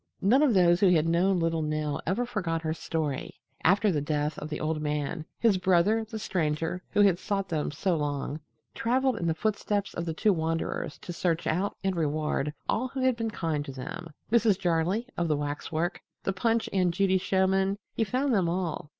None 0.23 0.41
of 0.41 0.55
those 0.55 0.79
who 0.79 0.89
had 0.89 1.07
known 1.07 1.39
little 1.39 1.61
Nell 1.61 2.01
ever 2.07 2.25
forgot 2.25 2.63
her 2.63 2.73
story. 2.73 3.35
After 3.63 3.91
the 3.91 4.01
death 4.01 4.35
of 4.39 4.49
the 4.49 4.59
old 4.59 4.81
man, 4.81 5.25
his 5.37 5.59
brother, 5.59 6.03
the 6.05 6.17
Stranger 6.17 6.81
who 6.89 7.01
had 7.01 7.19
sought 7.19 7.49
them 7.49 7.69
so 7.69 7.95
long, 7.95 8.39
traveled 8.73 9.17
in 9.17 9.27
the 9.27 9.35
footsteps 9.35 9.93
of 9.93 10.05
the 10.05 10.13
two 10.15 10.33
wanderers 10.33 10.97
to 10.97 11.13
search 11.13 11.45
out 11.45 11.77
and 11.83 11.95
reward 11.95 12.51
all 12.67 12.87
who 12.87 13.01
had 13.01 13.15
been 13.15 13.29
kind 13.29 13.63
to 13.65 13.71
them 13.71 14.07
Mrs. 14.31 14.57
Jarley 14.59 15.05
of 15.17 15.27
the 15.27 15.37
waxwork, 15.37 16.01
the 16.23 16.33
Punch 16.33 16.67
and 16.73 16.91
Judy 16.91 17.19
showmen, 17.19 17.77
he 17.93 18.03
found 18.03 18.33
them 18.33 18.49
all. 18.49 18.89